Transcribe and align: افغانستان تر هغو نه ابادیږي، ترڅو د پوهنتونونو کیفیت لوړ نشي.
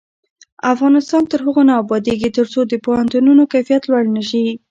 افغانستان 0.73 1.21
تر 1.31 1.39
هغو 1.45 1.61
نه 1.69 1.73
ابادیږي، 1.83 2.29
ترڅو 2.37 2.59
د 2.67 2.73
پوهنتونونو 2.85 3.43
کیفیت 3.53 3.83
لوړ 3.87 4.03
نشي. 4.15 4.45